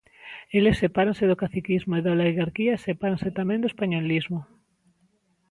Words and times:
Eles 0.57 0.79
sepáranse 0.83 1.23
do 1.27 1.39
caciquismo 1.43 1.91
e 1.95 2.03
da 2.05 2.15
oligarquía 2.17 2.73
e 2.75 2.83
sepáranse 2.87 3.29
tamén 3.39 3.61
do 3.61 3.69
españolismo. 3.73 4.39